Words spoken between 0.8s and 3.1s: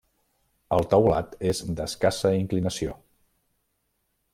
teulat és d'escassa inclinació.